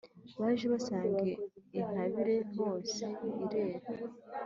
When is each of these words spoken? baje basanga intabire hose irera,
baje 0.39 0.65
basanga 0.73 1.19
intabire 1.79 2.35
hose 2.55 3.05
irera, 3.43 3.89